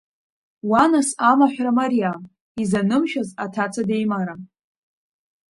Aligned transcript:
Уа 0.69 0.83
нас 0.91 1.09
амаҳәра 1.29 1.71
мариам, 1.77 2.21
изанымшәаз 2.61 3.29
аҭаца 3.43 3.81
деимарам. 3.89 4.41